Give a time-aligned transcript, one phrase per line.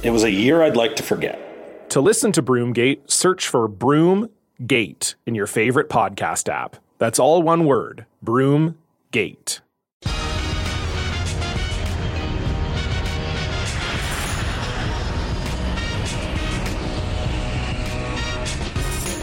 [0.00, 1.90] It was a year I'd like to forget.
[1.90, 6.76] To listen to Broomgate, search for Broomgate in your favorite podcast app.
[6.98, 9.58] That's all one word Broomgate.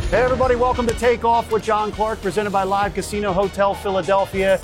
[0.10, 4.60] Hey, everybody, welcome to Take Off with John Clark, presented by Live Casino Hotel Philadelphia.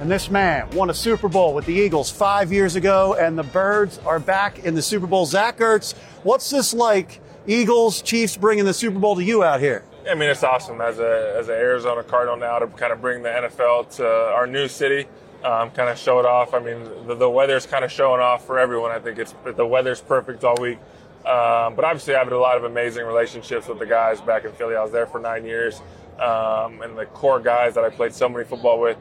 [0.00, 3.44] And this man won a Super Bowl with the Eagles five years ago, and the
[3.44, 5.24] Birds are back in the Super Bowl.
[5.24, 7.20] Zach Ertz, what's this like?
[7.46, 9.84] Eagles, Chiefs bringing the Super Bowl to you out here?
[10.10, 13.22] I mean, it's awesome as a as an Arizona Cardinal now to kind of bring
[13.22, 15.06] the NFL to our new city,
[15.42, 16.52] um, kind of show it off.
[16.54, 18.90] I mean, the, the weather's kind of showing off for everyone.
[18.90, 20.78] I think it's the weather's perfect all week.
[21.24, 24.52] Um, but obviously, I have a lot of amazing relationships with the guys back in
[24.52, 24.76] Philly.
[24.76, 25.80] I was there for nine years,
[26.18, 28.98] um, and the core guys that I played so many football with,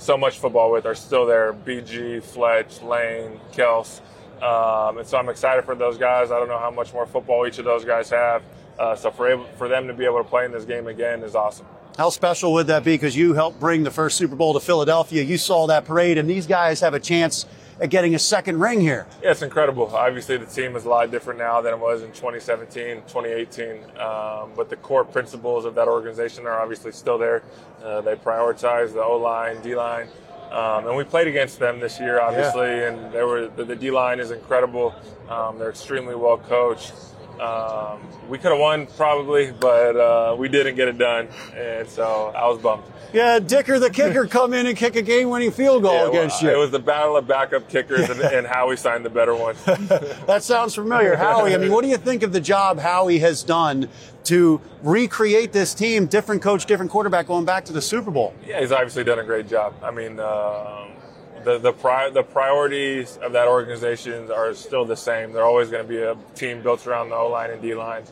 [0.00, 1.52] so much football with, are still there.
[1.52, 4.00] BG, Fletch, Lane, Kels,
[4.42, 6.30] um, and so I'm excited for those guys.
[6.30, 8.42] I don't know how much more football each of those guys have,
[8.78, 11.22] uh, so for able, for them to be able to play in this game again
[11.22, 11.66] is awesome.
[11.98, 12.94] How special would that be?
[12.94, 15.22] Because you helped bring the first Super Bowl to Philadelphia.
[15.22, 17.44] You saw that parade, and these guys have a chance
[17.80, 19.06] at getting a second ring here.
[19.22, 19.86] Yeah, it's incredible.
[19.94, 23.82] Obviously, the team is a lot different now than it was in 2017, 2018.
[23.98, 27.42] Um, but the core principles of that organization are obviously still there.
[27.82, 30.08] Uh, they prioritize the O line, D line.
[30.50, 32.88] Um, and we played against them this year, obviously, yeah.
[32.88, 34.94] and they were the, the D line is incredible.
[35.28, 36.92] Um, they're extremely well coached.
[37.40, 42.32] Um, we could have won probably, but uh, we didn't get it done, and so
[42.36, 42.84] I was bummed.
[43.12, 46.42] Yeah, Dicker the kicker come in and kick a game-winning field goal Yeah, well, against
[46.42, 46.50] you.
[46.50, 49.56] It was the battle of backup kickers, and, and Howie signed the better one.
[50.26, 51.54] that sounds familiar, Howie.
[51.54, 53.88] I mean, what do you think of the job Howie has done
[54.24, 58.34] to recreate this team, different coach, different quarterback, going back to the Super Bowl?
[58.46, 59.74] Yeah, he's obviously done a great job.
[59.82, 60.20] I mean.
[60.20, 60.92] Um,
[61.44, 65.32] the the, pri- the priorities of that organization are still the same.
[65.32, 68.04] They're always going to be a team built around the O line and D line,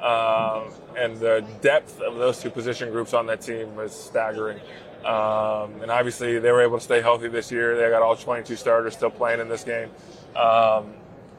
[0.00, 4.60] um, and the depth of those two position groups on that team is staggering.
[5.04, 7.76] Um, and obviously, they were able to stay healthy this year.
[7.76, 9.90] They got all 22 starters still playing in this game.
[10.34, 10.94] Um,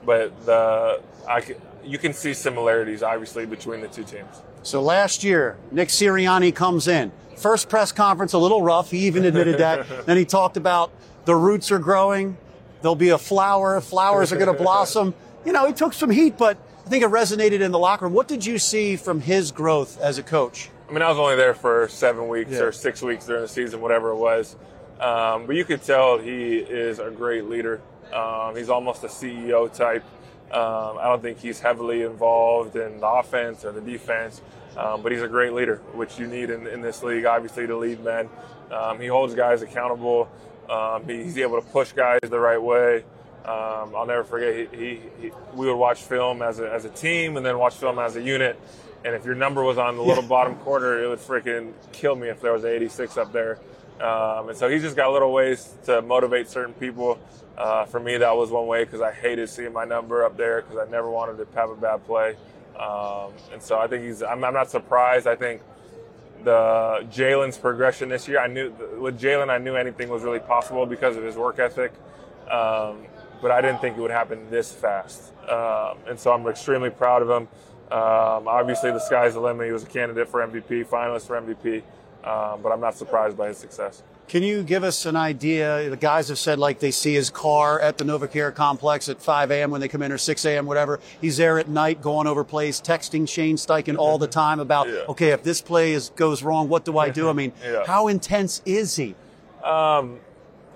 [0.05, 1.43] but the I,
[1.83, 4.41] you can see similarities, obviously, between the two teams.
[4.63, 7.11] So last year, Nick Sirianni comes in.
[7.35, 8.91] First press conference, a little rough.
[8.91, 9.85] He even admitted that.
[10.05, 10.91] then he talked about
[11.27, 12.37] the roots are growing.
[12.81, 13.81] There'll be a flower.
[13.81, 15.13] Flowers are going to blossom.
[15.45, 18.13] You know, he took some heat, but I think it resonated in the locker room.
[18.13, 20.69] What did you see from his growth as a coach?
[20.87, 22.59] I mean, I was only there for seven weeks yeah.
[22.59, 24.55] or six weeks during the season, whatever it was.
[25.01, 27.81] Um, but you could tell he is a great leader.
[28.13, 30.05] Um, he's almost a CEO type.
[30.49, 34.41] Um, I don't think he's heavily involved in the offense or the defense,
[34.77, 37.75] um, but he's a great leader, which you need in, in this league, obviously, to
[37.75, 38.29] lead men.
[38.71, 40.29] Um, he holds guys accountable.
[40.69, 43.03] Um, he's able to push guys the right way.
[43.45, 44.73] Um, I'll never forget.
[44.73, 47.75] He, he, he, we would watch film as a, as a team and then watch
[47.75, 48.59] film as a unit.
[49.05, 52.27] And if your number was on the little bottom corner, it would freaking kill me
[52.27, 53.59] if there was an 86 up there.
[54.01, 57.17] Um, and so he's just got little ways to motivate certain people.
[57.57, 60.61] Uh, for me, that was one way because I hated seeing my number up there
[60.61, 62.35] because I never wanted to have a bad play.
[62.77, 64.21] Um, and so I think he's.
[64.21, 65.25] I'm, I'm not surprised.
[65.25, 65.61] I think
[66.43, 68.39] the Jalen's progression this year.
[68.39, 71.93] I knew with Jalen, I knew anything was really possible because of his work ethic,
[72.49, 73.05] um,
[73.41, 75.33] but I didn't think it would happen this fast.
[75.49, 77.47] Um, and so I'm extremely proud of him.
[77.91, 79.65] Um, obviously, the sky's the limit.
[79.65, 81.83] He was a candidate for MVP, finalist for MVP,
[82.23, 84.03] um, but I'm not surprised by his success.
[84.27, 85.89] Can you give us an idea?
[85.89, 89.51] The guys have said like they see his car at the NovaCare complex at 5
[89.51, 89.71] a.m.
[89.71, 90.65] when they come in or 6 a.m.
[90.65, 90.99] whatever.
[91.21, 95.03] He's there at night going over plays, texting Shane Steichen all the time about, Yeah.
[95.07, 97.29] okay, if this play is, goes wrong, what do I do?
[97.29, 97.85] I mean, Yeah.
[97.87, 99.15] how intense is he?
[99.63, 100.19] Um,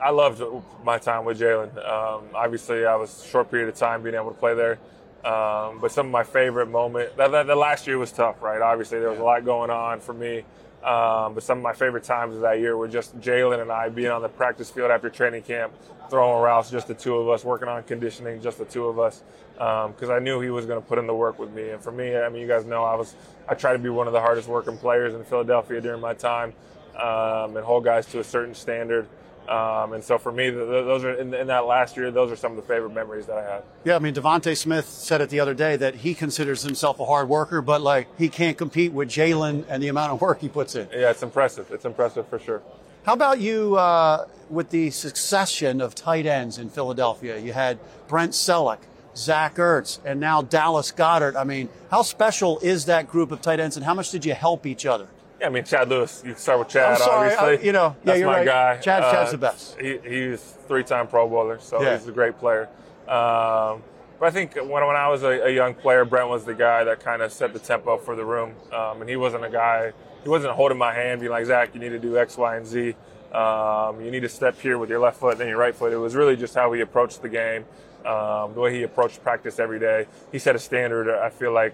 [0.01, 0.41] I loved
[0.85, 1.75] my time with Jalen.
[1.77, 4.79] Um, obviously, I was a short period of time being able to play there.
[5.25, 8.61] Um, but some of my favorite moment, that, that, the last year was tough, right?
[8.61, 10.43] Obviously, there was a lot going on for me.
[10.83, 13.89] Um, but some of my favorite times of that year were just Jalen and I
[13.89, 15.73] being on the practice field after training camp,
[16.09, 19.21] throwing routes, just the two of us, working on conditioning, just the two of us,
[19.53, 21.69] because um, I knew he was going to put in the work with me.
[21.69, 23.15] And for me, I mean, you guys know I was,
[23.47, 26.53] I tried to be one of the hardest working players in Philadelphia during my time,
[26.95, 29.07] um, and hold guys to a certain standard.
[29.47, 32.11] Um, and so for me, those are in, in, that last year.
[32.11, 33.63] Those are some of the favorite memories that I have.
[33.83, 37.05] Yeah, I mean, DeVonta Smith said it the other day that he considers himself a
[37.05, 40.47] hard worker, but like he can't compete with Jalen and the amount of work he
[40.47, 40.87] puts in.
[40.91, 41.69] Yeah, it's impressive.
[41.71, 42.61] It's impressive for sure.
[43.03, 47.37] How about you uh, with the succession of tight ends in Philadelphia?
[47.39, 48.77] You had Brent Celek,
[49.15, 51.35] Zach Ertz, and now Dallas Goedert.
[51.35, 54.35] I mean, how special is that group of tight ends, and how much did you
[54.35, 55.07] help each other?
[55.41, 56.21] Yeah, I mean Chad Lewis.
[56.23, 56.99] You can start with Chad.
[56.99, 58.45] Sorry, obviously, I, you know, yeah, that's you're my right.
[58.45, 58.77] guy.
[58.77, 59.79] Chad, Chad's uh, the best.
[59.79, 61.97] He, he's three-time Pro Bowler, so Yeah.
[61.97, 62.69] he's a great player.
[63.07, 63.81] Um,
[64.19, 66.83] but I think when, when I was a, a young player, Brent was the guy
[66.83, 69.93] that kind of set the tempo for the room, um, and he wasn't a guy.
[70.23, 72.67] He wasn't holding my hand, being like Zach, you need to do X, Y, and
[72.67, 72.95] Z.
[73.33, 75.91] Um, you need to step here with your left foot, then your right foot.
[75.91, 77.65] It was really just how he approached the game,
[78.05, 80.05] um, the way he approached practice every day.
[80.31, 81.09] He set a standard.
[81.09, 81.73] I feel like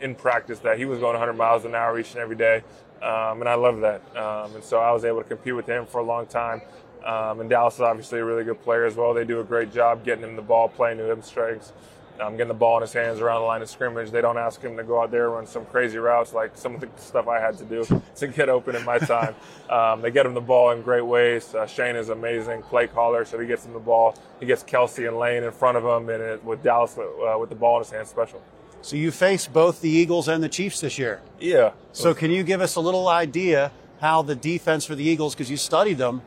[0.00, 2.64] in practice that he was going 100 miles an hour each and every day,
[3.04, 4.00] um, and I love that.
[4.16, 6.62] Um, and so I was able to compete with him for a long time.
[7.04, 9.12] Um, and Dallas is obviously a really good player as well.
[9.12, 11.74] They do a great job getting him the ball, playing to his strengths,
[12.18, 14.10] um, getting the ball in his hands around the line of scrimmage.
[14.10, 16.76] They don't ask him to go out there and run some crazy routes like some
[16.76, 17.84] of the stuff I had to do
[18.16, 19.34] to get open in my time.
[19.70, 21.54] um, they get him the ball in great ways.
[21.54, 24.16] Uh, Shane is amazing play caller, so he gets him the ball.
[24.40, 27.50] He gets Kelce and Lane in front of him, and it, with Dallas uh, with
[27.50, 28.40] the ball in his hands, special.
[28.84, 31.22] So you face both the Eagles and the Chiefs this year.
[31.40, 31.72] Yeah.
[31.92, 33.72] So can you give us a little idea
[34.02, 36.20] how the defense for the Eagles, because you studied them,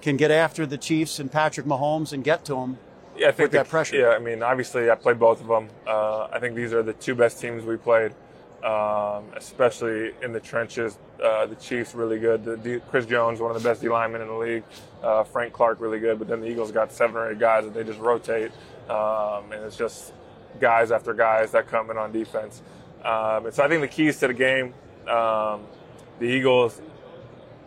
[0.00, 2.78] can get after the Chiefs and Patrick Mahomes and get to them?
[3.16, 3.96] Yeah, I think with that pressure.
[3.96, 5.68] Yeah, I mean, obviously, I played both of them.
[5.88, 8.12] Uh, I think these are the two best teams we played,
[8.62, 10.96] um, especially in the trenches.
[11.20, 12.44] Uh, the Chiefs really good.
[12.44, 14.62] The, D, Chris Jones, one of the best D linemen in the league.
[15.02, 16.20] Uh, Frank Clark, really good.
[16.20, 18.52] But then the Eagles got seven or eight guys that they just rotate,
[18.88, 20.12] um, and it's just
[20.60, 22.62] guys after guys that come in on defense.
[23.04, 24.74] Um, and so I think the keys to the game,
[25.08, 25.62] um,
[26.18, 26.80] the Eagles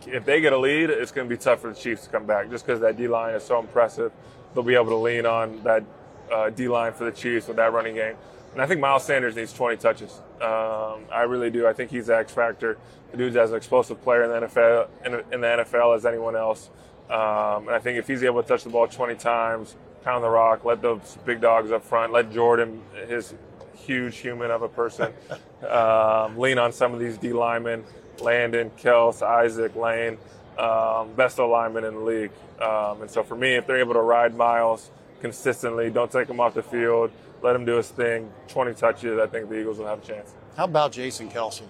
[0.10, 2.25] if they get a lead, it's going to be tough for the Chiefs to come
[2.25, 4.12] back just because that D line is so impressive.
[4.54, 5.84] They'll be able to lean on that
[6.31, 8.16] uh, D line for the Chiefs with that running game.
[8.54, 10.22] And I think Miles Sanders needs 20 touches.
[10.42, 11.68] Um, I really do.
[11.68, 12.78] I think he's the X factor.
[13.12, 16.36] The dude's as an explosive player in the NFL, in, in the NFL as anyone
[16.36, 16.69] else.
[17.10, 19.75] Um, and I think if he's able to touch the ball 20 times,
[20.07, 23.33] pound the rock, let those big dogs up front, let Jordan, his
[23.75, 25.12] huge human of a person,
[25.69, 27.83] um, lean on some of these D linemen,
[28.21, 30.18] Landon, Kels, Isaac, Lane,
[30.57, 32.31] um, best O linemen in the league.
[32.62, 36.39] Um, and so for me, if they're able to ride Miles consistently, don't take him
[36.39, 37.12] off the field,
[37.44, 40.33] let him do his thing, 20 touches, I think the Eagles will have a chance.
[40.56, 41.63] How about Jason Kelce?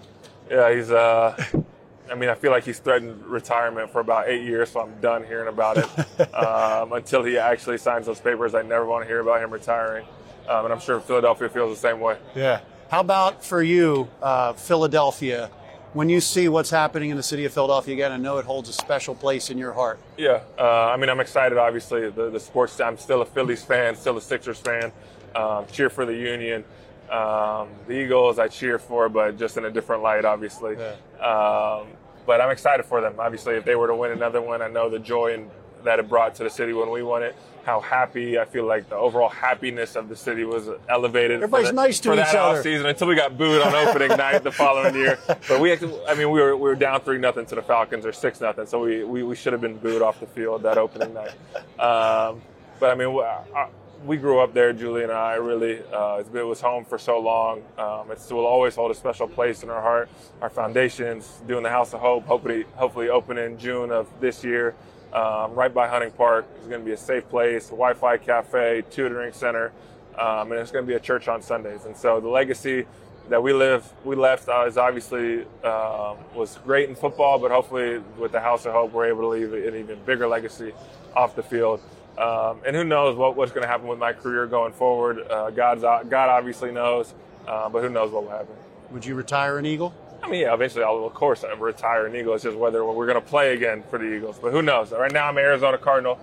[0.48, 0.92] Yeah, he's.
[0.92, 1.36] Uh,
[2.10, 5.24] I mean, I feel like he's threatened retirement for about eight years, so I'm done
[5.24, 8.54] hearing about it um, until he actually signs those papers.
[8.54, 10.06] I never want to hear about him retiring,
[10.48, 12.18] um, and I'm sure Philadelphia feels the same way.
[12.34, 12.60] Yeah.
[12.90, 15.50] How about for you, uh, Philadelphia?
[15.94, 18.68] When you see what's happening in the city of Philadelphia again, I know it holds
[18.68, 19.98] a special place in your heart.
[20.18, 21.56] Yeah, uh, I mean, I'm excited.
[21.56, 22.78] Obviously, the the sports.
[22.80, 24.92] I'm still a Phillies fan, still a Sixers fan.
[25.34, 26.64] Um, cheer for the Union.
[27.10, 30.76] Um, the Eagles, I cheer for, but just in a different light, obviously.
[31.20, 31.86] Um,
[32.26, 33.14] but I'm excited for them.
[33.18, 35.50] Obviously, if they were to win another one, I know the joy and
[35.84, 37.36] that it brought to the city when we won it.
[37.64, 41.42] How happy I feel like the overall happiness of the city was elevated.
[41.42, 42.62] Everybody's for the, nice to for each that other.
[42.62, 45.18] Season until we got booed on opening night the following year.
[45.26, 48.12] But we, I mean, we were we were down three nothing to the Falcons or
[48.12, 51.12] six nothing, so we, we, we should have been booed off the field that opening
[51.14, 51.34] night.
[51.78, 52.40] Um,
[52.80, 53.68] but I mean, I,
[54.04, 55.34] we grew up there, Julie and I.
[55.34, 57.62] Really, uh, it was home for so long.
[57.76, 60.08] Um, it will always hold a special place in our heart.
[60.40, 64.74] Our foundations, doing the House of Hope, hopefully hopefully open in June of this year
[65.12, 66.46] um, right by Hunting Park.
[66.56, 69.72] It's going to be a safe place, a Wi-Fi cafe, tutoring center,
[70.18, 71.84] um, and it's going to be a church on Sundays.
[71.84, 72.86] And so the legacy
[73.28, 78.00] that we live, we left uh, is obviously um, was great in football, but hopefully
[78.18, 80.72] with the House of Hope, we're able to leave an even bigger legacy
[81.14, 81.80] off the field.
[82.18, 85.20] Um, and who knows what, what's going to happen with my career going forward?
[85.30, 87.14] Uh, God's God obviously knows,
[87.46, 88.54] uh, but who knows what will happen.
[88.90, 89.94] Would you retire an Eagle?
[90.22, 92.34] I mean, yeah, eventually I'll, of course, I retire an Eagle.
[92.34, 94.38] It's just whether we're going to play again for the Eagles.
[94.40, 94.90] But who knows?
[94.90, 96.14] Right now, I'm an Arizona Cardinal.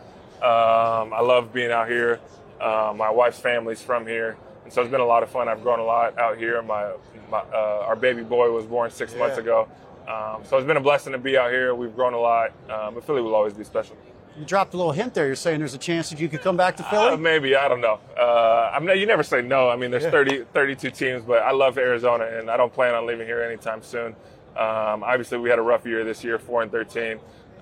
[0.41, 2.19] Um, I love being out here.
[2.59, 4.35] Uh, my wife's family's from here.
[4.65, 5.47] And so it's been a lot of fun.
[5.47, 6.61] I've grown a lot out here.
[6.61, 6.91] My,
[7.31, 9.19] my uh, Our baby boy was born six Yeah.
[9.19, 9.69] months ago.
[10.07, 11.73] Um, so it's been a blessing to be out here.
[11.73, 12.51] We've grown a lot.
[12.69, 13.95] Um, but Philly will always be special.
[14.37, 15.27] You dropped a little hint there.
[15.27, 17.13] You're saying there's a chance that you could come back to Philly?
[17.13, 17.99] Uh, maybe I don't know.
[18.19, 19.69] Uh, I'm not, you never say no.
[19.69, 23.05] I mean, there's 30, 32 teams, but I love Arizona, and I don't plan on
[23.05, 24.07] leaving here anytime soon.
[24.57, 27.13] Um, obviously, we had a rough year this year, four and 13,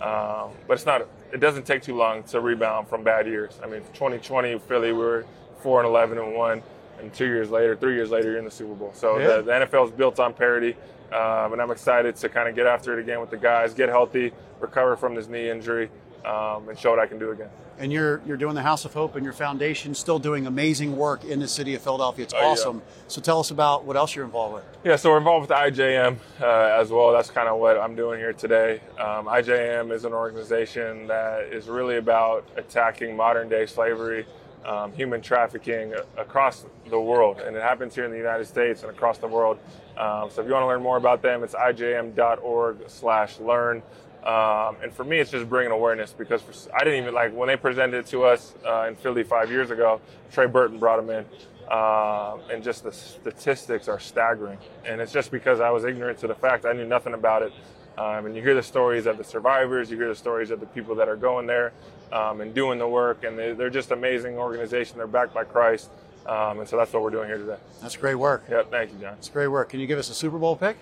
[0.01, 1.07] um, but it's not.
[1.31, 3.59] It doesn't take too long to rebound from bad years.
[3.63, 5.25] I mean, 2020 Philly, we were
[5.61, 6.61] four and 11 and one,
[6.99, 8.91] and two years later, three years later, you're in the Super Bowl.
[8.93, 9.37] So Yeah.
[9.37, 10.75] the, the NFL is built on parity,
[11.11, 13.89] um, and I'm excited to kind of get after it again with the guys, get
[13.89, 15.89] healthy, recover from this knee injury,
[16.25, 17.49] um, and show what I can do again.
[17.79, 21.23] And you're you're doing the House of Hope and your foundation still doing amazing work
[21.23, 22.23] in the city of Philadelphia.
[22.25, 22.47] It's Oh, yeah.
[22.49, 22.81] awesome.
[23.07, 24.63] So tell us about what else you're involved with.
[24.83, 26.45] Yeah, so we're involved with IJM uh,
[26.79, 27.11] as well.
[27.11, 28.79] That's kind of what I'm doing here today.
[28.99, 34.27] Um, IJM is an organization that is really about attacking modern day slavery,
[34.65, 37.39] um, human trafficking across the world.
[37.39, 39.57] And it happens here in the United States and across the world.
[39.97, 43.81] Um, so if you want to learn more about them, it's ijm.org slash learn.
[44.25, 47.47] Um, and for me, it's just bringing awareness because for, I didn't even like when
[47.47, 49.99] they presented it to us uh, in Philly five years ago.
[50.31, 51.25] Trey Burton brought them in,
[51.69, 54.57] um, and just the statistics are staggering.
[54.85, 57.51] And it's just because I was ignorant to the fact I knew nothing about it.
[57.97, 60.65] Um, and you hear the stories of the survivors, you hear the stories of the
[60.67, 61.73] people that are going there
[62.11, 64.97] um, and doing the work, and they, they're just amazing organization.
[64.97, 65.91] They're backed by Christ,
[66.25, 67.57] um, and so that's what we're doing here today.
[67.81, 68.45] That's great work.
[68.49, 69.13] Yep, thank you, John.
[69.13, 69.69] It's great work.
[69.69, 70.77] Can you give us a Super Bowl pick?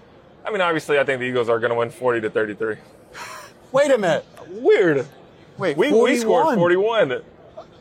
[0.45, 2.75] I mean, obviously, I think the Eagles are going to win 40 to 33.
[3.71, 4.25] Wait a minute.
[4.49, 5.07] Weird.
[5.57, 7.21] Wait, We, we scored 41.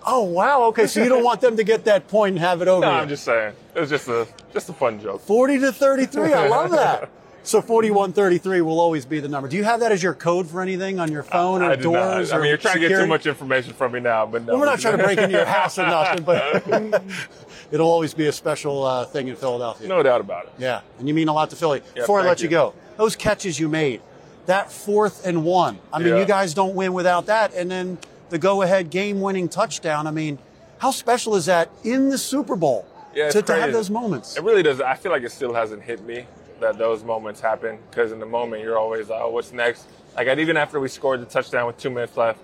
[0.06, 0.64] Oh wow.
[0.64, 2.80] Okay, so you don't want them to get that point and have it over.
[2.80, 2.98] No, you.
[2.98, 3.54] I'm just saying.
[3.74, 5.20] It was just a just a fun joke.
[5.20, 6.32] 40 to 33.
[6.32, 7.10] I love that.
[7.42, 9.48] So 4133 will always be the number.
[9.48, 12.30] Do you have that as your code for anything on your phone or I doors?
[12.30, 12.36] not.
[12.36, 14.52] I mean, you're trying to get too much information from me now, but no.
[14.52, 17.02] Well, we're not trying to break into your house or nothing, but
[17.70, 19.88] it'll always be a special uh, thing in Philadelphia.
[19.88, 20.52] No doubt about it.
[20.58, 21.80] Yeah, and you mean a lot to Philly.
[21.96, 22.44] Yeah, Before I let you.
[22.44, 22.50] you.
[22.50, 24.02] go, those catches you made,
[24.46, 25.78] that fourth and one.
[25.92, 26.18] I mean, Yeah.
[26.20, 27.96] you guys don't win without that, and then
[28.28, 30.06] the go-ahead game-winning touchdown.
[30.06, 30.38] I mean,
[30.78, 34.36] how special is that in the Super Bowl Yeah, to, to have those moments?
[34.36, 34.80] It really does.
[34.80, 36.26] I feel like it still hasn't hit me
[36.60, 39.86] that those moments happen because in the moment you're always like, oh, what's next?
[40.16, 42.40] Like even after we scored the touchdown with two minutes left,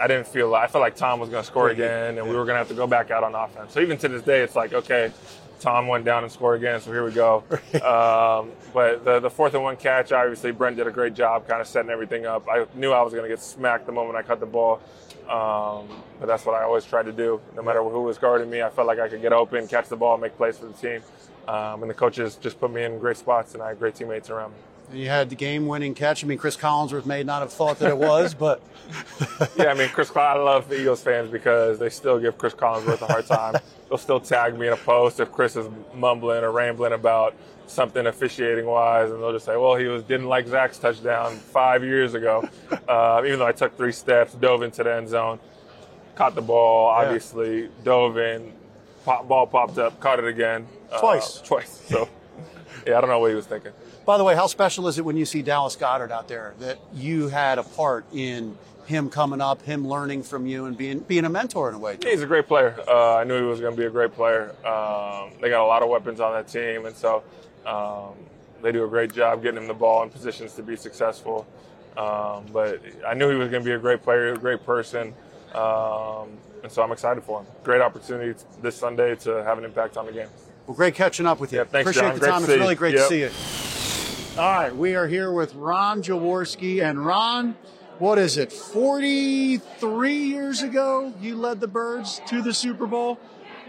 [0.00, 0.48] I didn't feel.
[0.48, 2.58] Like I felt like Tom was going to score again, and we were going to
[2.58, 3.72] have to go back out on offense.
[3.72, 5.12] So even to this day, it's like, okay,
[5.60, 7.44] Tom went down and scored again, so here we go.
[7.74, 11.60] um, but the, the fourth and one catch, obviously, Brent did a great job, kind
[11.60, 12.48] of setting everything up.
[12.48, 14.80] I knew I was going to get smacked the moment I cut the ball.
[15.28, 15.88] Um,
[16.20, 17.40] but that's what I always tried to do.
[17.56, 19.96] No matter who was guarding me, I felt like I could get open, catch the
[19.96, 21.00] ball, make plays for the team.
[21.48, 24.30] Um, and the coaches just put me in great spots, and I had great teammates
[24.30, 24.56] around me.
[24.90, 26.22] And you had the game-winning catch.
[26.22, 28.62] I mean, Cris Collinsworth may not have thought that it was, but
[29.56, 30.14] yeah, I mean, Cris.
[30.14, 33.54] I love the Eagles fans because they still give Cris Collinsworth a hard time.
[33.88, 37.34] They'll still tag me in a post if Cris is mumbling or rambling about
[37.66, 41.84] something officiating wise, and they'll just say, "Well, he was didn't like Zach's touchdown five
[41.84, 42.48] years ago."
[42.88, 45.38] Uh, even though I took three steps, dove into the end zone,
[46.14, 48.52] caught the ball, obviously dove in,
[49.04, 51.40] pop, ball popped up, caught it again uh, Twice.
[51.44, 51.82] twice.
[51.88, 52.08] So,
[52.86, 53.72] yeah, I don't know what he was thinking.
[54.04, 56.78] By the way, how special is it when you see Dallas Goedert out there that
[56.92, 58.56] you had a part in
[58.86, 61.96] him coming up, him learning from you, and being being a mentor in a way?
[62.02, 62.76] Yeah, he's a great player.
[62.86, 64.50] Uh, I knew he was going to be a great player.
[64.66, 67.22] Um, they got a lot of weapons on that team, and so
[67.64, 68.12] um,
[68.60, 71.46] they do a great job getting him the ball in positions to be successful.
[71.96, 75.14] Um, but I knew he was going to be a great player, a great person,
[75.54, 76.28] um,
[76.64, 77.46] and so I'm excited for him.
[77.62, 80.28] Great opportunity this Sunday to have an impact on the game.
[80.66, 81.58] Well, great catching up with you.
[81.58, 82.14] Yeah, thanks, Appreciate John.
[82.14, 82.38] the Great time.
[82.40, 82.78] to It's see really you.
[82.78, 83.02] great Yep.
[83.02, 83.20] to see
[84.34, 84.40] you.
[84.40, 86.82] All right, we are here with Ron Jaworski.
[86.82, 87.54] And Ron,
[87.98, 93.20] what is it, 43 years ago you led the Birds to the Super Bowl,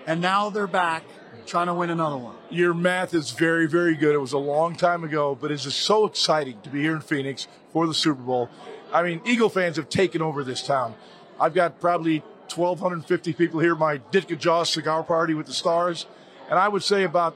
[0.07, 1.03] and now they're back
[1.45, 2.35] trying to win another one.
[2.49, 4.15] Your math is very, very good.
[4.15, 7.01] It was a long time ago, but it's just so exciting to be here in
[7.01, 8.49] Phoenix for the Super Bowl.
[8.91, 10.95] I mean, Eagle fans have taken over this town.
[11.39, 12.23] I've got probably
[12.53, 16.05] 1,250 people here my Ditka Jaws cigar party with the stars,
[16.49, 17.35] and I would say about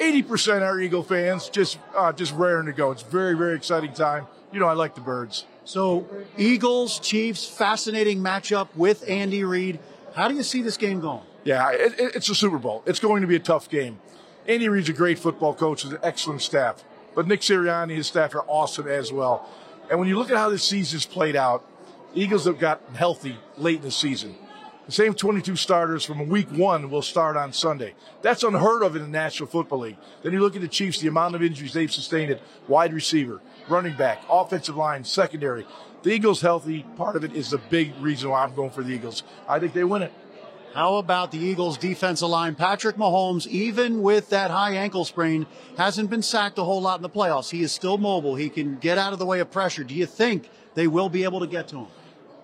[0.00, 2.90] 80% are Eagle fans, just uh, just raring to go.
[2.90, 4.26] It's very, very exciting time.
[4.52, 5.44] You know, I like the birds.
[5.64, 6.06] So,
[6.38, 9.80] Eagles, Chiefs, fascinating matchup with Andy Reid.
[10.14, 11.20] How do you see this game going?
[11.44, 12.82] Yeah, it- it's a Super Bowl.
[12.86, 13.98] It's going to be a tough game.
[14.46, 16.82] Andy Reid's a great football coach with an excellent staff,
[17.14, 19.46] but Nick Sirianni and his staff are awesome as well.
[19.90, 21.64] And when you look at how this season's played out,
[22.18, 24.34] Eagles have gotten healthy late in the season.
[24.86, 27.94] The same 22 starters from week one will start on Sunday.
[28.22, 29.98] That's unheard of in the National Football League.
[30.24, 33.40] Then you look at the Chiefs, the amount of injuries they've sustained at wide receiver,
[33.68, 35.64] running back, offensive line, secondary.
[36.02, 38.92] The Eagles healthy, part of it is the big reason why I'm going for the
[38.92, 39.22] Eagles.
[39.48, 40.12] I think they win it.
[40.74, 42.56] How about the Eagles' defensive line?
[42.56, 45.46] Patrick Mahomes, even with that high ankle sprain,
[45.76, 47.50] hasn't been sacked a whole lot in the playoffs.
[47.50, 48.34] He is still mobile.
[48.34, 49.84] He can get out of the way of pressure.
[49.84, 51.86] Do you think they will be able to get to him?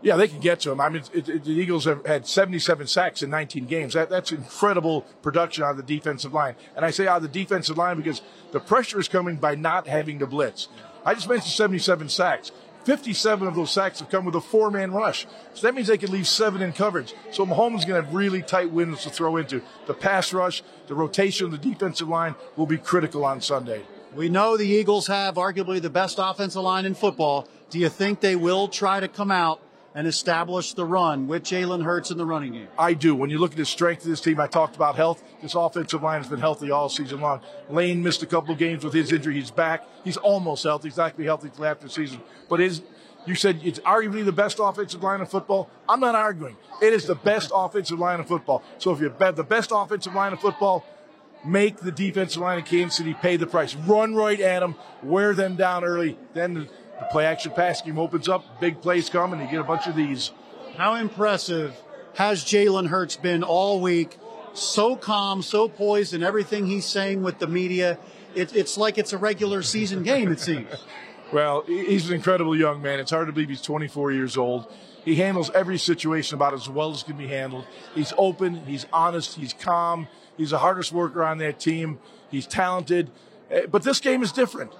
[0.05, 0.83] Yeah, they can get to him.
[0.83, 3.95] I mean, it, it, the Eagles have had 77 sacks in 19 games.
[3.95, 6.57] That, that's incredible production on the defensive line.
[6.77, 8.21] And I say on the defensive line because
[8.53, 10.69] the pressure is coming by not having to blitz.
[11.07, 12.53] I just mentioned 77 sacks.
[12.85, 15.27] 57 of those sacks have come with a four man rush.
[15.55, 17.15] So that means they could leave seven in coverage.
[17.31, 19.63] So Mahomes is going to have really tight windows to throw into.
[19.87, 23.83] The pass rush, the rotation of the defensive line will be critical on Sunday.
[24.15, 27.49] We know the Eagles have arguably the best offensive line in football.
[27.71, 29.61] Do you think they will try to come out
[29.95, 32.69] and establish the run with Jalen Hurts in the running game?
[32.77, 33.15] I do.
[33.15, 35.23] When you look at the strength of this team, I talked about health.
[35.41, 37.41] This offensive line has been healthy all season long.
[37.71, 39.35] Lane missed a couple of games with his injury.
[39.35, 39.85] He's back.
[40.03, 40.89] He's almost healthy.
[40.89, 42.21] He's not going to be healthy until after the season.
[42.49, 42.83] But his,
[43.25, 45.71] you said it's arguably the best offensive line in football.
[45.89, 46.57] I'm not arguing.
[46.83, 48.65] It is the best offensive line in football.
[48.79, 50.85] So if you're the best offensive line in football,
[51.45, 53.75] make the defensive line of Kansas City pay the price.
[53.75, 56.19] Run right at them, wear them down early.
[56.33, 59.65] Then the, play action pass game opens up, big plays come, and you get a
[59.65, 60.33] bunch of these.
[60.77, 61.75] How impressive
[62.15, 64.19] has Jalen Hurts been all week?
[64.55, 67.99] So calm, so poised in everything he's saying with the media.
[68.35, 70.69] It, it's like it's a regular season game, it seems.
[71.33, 73.01] well, he's an incredible young man.
[73.01, 74.73] It's hard to believe he's 24 years old.
[75.05, 77.67] He handles every situation about as well as can be handled.
[77.95, 80.09] He's open, he's honest, he's calm.
[80.37, 81.99] He's the hardest worker on that team.
[82.31, 83.11] He's talented.
[83.51, 84.73] Eh, but this game is different.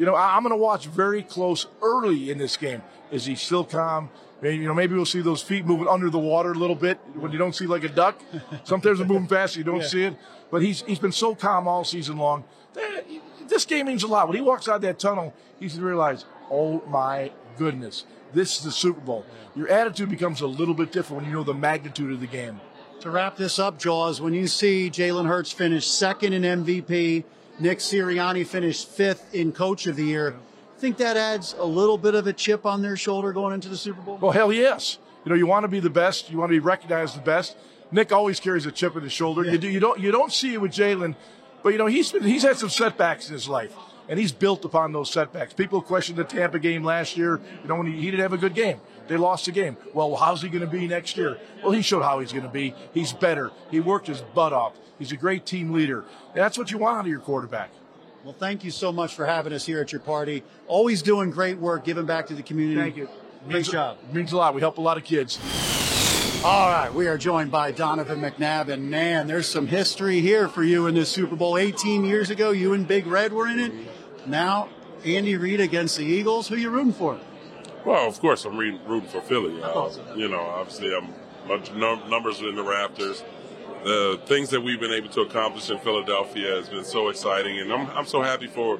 [0.00, 2.80] You know, I'm going to watch very close early in this game.
[3.10, 4.08] Is he still calm?
[4.40, 6.98] Maybe, you know, maybe we'll see those feet moving under the water a little bit
[7.12, 8.18] when you don't see like a duck.
[8.64, 9.86] Sometimes they're moving fast, you don't yeah.
[9.86, 10.16] see it.
[10.50, 12.44] But he's he's been so calm all season long.
[13.46, 14.26] This game means a lot.
[14.26, 18.72] When he walks out that tunnel, he's to realize, oh my goodness, this is the
[18.72, 19.26] Super Bowl.
[19.54, 22.58] Your attitude becomes a little bit different when you know the magnitude of the game.
[23.00, 27.24] To wrap this up, Jaws, when you see Jalen Hurts finish second in MVP,
[27.60, 30.34] Nick Sirianni finished fifth in Coach of the Year,
[30.80, 33.76] think that adds a little bit of a chip on their shoulder going into the
[33.76, 34.16] Super Bowl?
[34.16, 34.98] Well, hell yes.
[35.24, 36.30] You know, you want to be the best.
[36.30, 37.56] You want to be recognized the best.
[37.92, 39.44] Nick always carries a chip on his shoulder.
[39.44, 39.52] Yeah.
[39.52, 41.14] You, do, you don't you don't see it with Jalen,
[41.62, 43.74] but you know he's been, he's had some setbacks in his life,
[44.10, 45.54] and he's built upon those setbacks.
[45.54, 47.40] People questioned the Tampa game last year.
[47.62, 48.80] You know when he, he didn't have a good game.
[49.06, 49.76] They lost the game.
[49.94, 51.38] Well, how's he going to be next year?
[51.62, 52.74] Well, he showed how he's going to be.
[52.92, 53.52] He's better.
[53.70, 54.74] He worked his butt off.
[54.98, 56.04] He's a great team leader.
[56.34, 57.70] And that's what you want out of your quarterback.
[58.24, 60.42] Well, thank you so much for having us here at your party.
[60.66, 62.80] Always doing great work, giving back to the community.
[62.80, 63.08] Thank you.
[63.44, 63.96] Great means, job.
[64.12, 64.54] Means a lot.
[64.54, 65.38] We help a lot of kids.
[66.42, 70.62] All right, we are joined by Donovan McNabb, and man, there's some history here for
[70.62, 71.58] you in this Super Bowl.
[71.58, 73.72] 18 years ago, you and Big Red were in it.
[74.26, 74.68] Now,
[75.04, 76.48] Andy Reid against the Eagles.
[76.48, 77.18] Who you rooting for?
[77.84, 79.62] Well, of course, I'm rooting for Philly.
[79.62, 81.14] Uh, you know, obviously, I'm
[81.48, 83.22] numbers in the Raptors.
[83.84, 87.72] The things that we've been able to accomplish in Philadelphia has been so exciting, and
[87.72, 88.78] I'm, I'm so happy for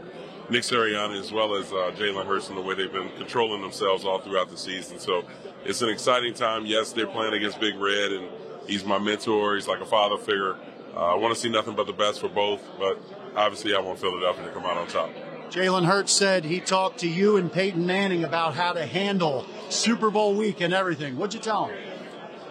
[0.51, 4.05] Nick Sirianni as well as uh, Jalen Hurts and the way they've been controlling themselves
[4.05, 4.99] all throughout the season.
[4.99, 5.25] So
[5.65, 6.67] it's an exciting time.
[6.67, 8.29] Yes, they're playing against Big Red, and
[8.67, 9.55] he's my mentor.
[9.55, 10.57] He's like a father figure.
[10.95, 13.01] Uh, I want to see nothing but the best for both, but
[13.37, 15.11] obviously, I want Philadelphia to come out on top.
[15.51, 20.09] Jalen Hurts said he talked to you and Peyton Manning about how to handle Super
[20.09, 21.17] Bowl week and everything.
[21.17, 21.77] What'd you tell him?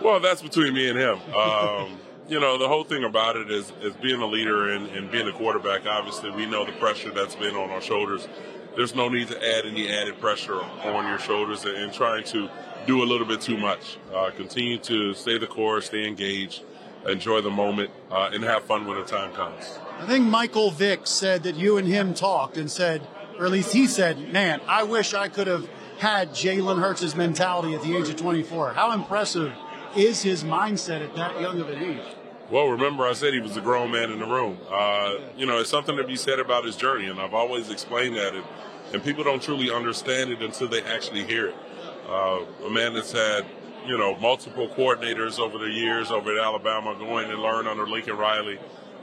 [0.02, 1.20] Well, that's between me and him.
[1.34, 5.10] Um, you know, the whole thing about it is, is being a leader and, and
[5.10, 5.86] being a quarterback.
[5.86, 8.28] Obviously, we know the pressure that's been on our shoulders.
[8.76, 12.50] There's no need to add any added pressure on your shoulders and, and trying to
[12.86, 13.98] do a little bit too much.
[14.14, 16.64] Uh, continue to stay the course, stay engaged,
[17.08, 19.80] enjoy the moment, uh, and have fun when the time comes.
[20.00, 23.06] I think Michael Vick said that you and him talked and said,
[23.38, 27.76] or at least he said, man, I wish I could have had Jalen Hurts' mentality
[27.76, 28.74] at the age of 24.
[28.74, 29.52] How impressive
[29.98, 32.16] is his mindset at that young of an age?
[32.50, 34.58] Well, remember I said he was a grown man in the room.
[34.72, 38.16] Uh, you know, it's something to be said about his journey, and I've always explained
[38.16, 38.46] that, and,
[38.94, 41.56] and people don't truly understand it until they actually hear it.
[42.08, 43.46] Uh, a man that's had,
[43.86, 48.18] you know, multiple coordinators over the years over at Alabama, going and learn under Lincoln
[48.18, 48.60] Riley,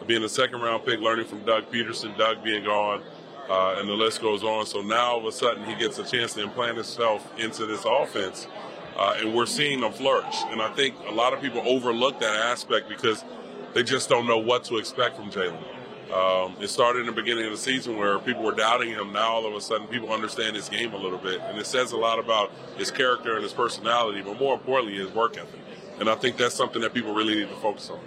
[0.06, 3.02] being a second round pick, learning from Doug Pederson, Doug being gone,
[3.48, 4.66] uh, and the list goes on.
[4.66, 7.84] So now all of a sudden he gets a chance to implant himself into this
[7.84, 8.46] offense,
[8.96, 10.36] uh, and we're seeing him flourish.
[10.48, 13.24] And I think a lot of people overlook that aspect because
[13.74, 15.62] they just don't know what to expect from Jalen.
[16.12, 19.12] Um, it started in the beginning of the season where people were doubting him.
[19.12, 21.92] Now all of a sudden people understand his game a little bit, and it says
[21.92, 25.60] a lot about his character and his personality, but more importantly, his work ethic.
[25.98, 27.98] And I think that's something that people really need to focus on.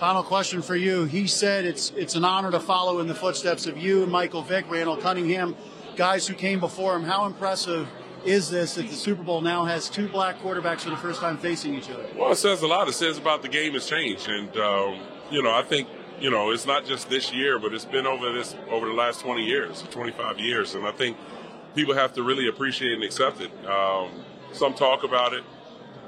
[0.00, 1.04] Final question for you.
[1.04, 4.64] He said it's it's an honor to follow in the footsteps of you Michael Vick,
[4.70, 5.54] Randall Cunningham,
[5.94, 7.04] guys who came before him.
[7.04, 7.86] How impressive
[8.24, 11.36] is this that the Super Bowl now has two black quarterbacks for the first time
[11.36, 12.06] facing each other?
[12.16, 12.88] Well, it says a lot.
[12.88, 15.86] It says about the game has changed, and um, you know I think
[16.18, 19.20] you know it's not just this year, but it's been over this over the last
[19.20, 21.18] 20 years, 25 years, and I think
[21.74, 23.50] people have to really appreciate and accept it.
[23.66, 25.44] Um, some talk about it,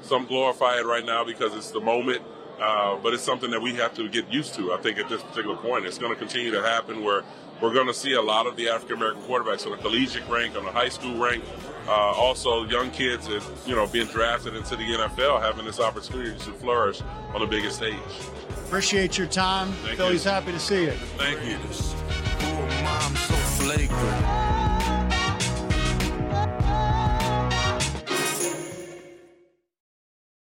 [0.00, 2.22] some glorify it right now because it's the moment.
[2.60, 4.72] Uh, but it's something that we have to get used to.
[4.72, 7.22] I think at this particular point, it's going to continue to happen where
[7.60, 10.56] we're going to see a lot of the African American quarterbacks on the collegiate rank,
[10.56, 11.44] on the high school rank,
[11.86, 16.38] uh, also young kids that you know being drafted into the NFL having this opportunity
[16.38, 17.02] to flourish
[17.34, 17.96] on the biggest stage.
[18.66, 19.72] Appreciate your time.
[19.84, 20.30] Thank Philly's you.
[20.30, 20.92] happy to see you.
[21.18, 21.58] Thank you.